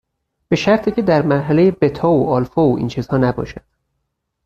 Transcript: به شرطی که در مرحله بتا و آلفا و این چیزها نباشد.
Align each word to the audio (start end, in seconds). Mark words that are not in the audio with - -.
به 0.47 0.55
شرطی 0.55 0.91
که 0.91 1.01
در 1.01 1.21
مرحله 1.21 1.71
بتا 1.71 2.09
و 2.09 2.29
آلفا 2.29 2.67
و 2.67 2.77
این 2.77 2.87
چیزها 2.87 3.17
نباشد. 3.17 3.63